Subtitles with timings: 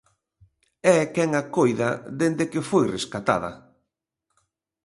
[0.95, 1.89] É quen a coida
[2.19, 3.51] dende que foi rescatada.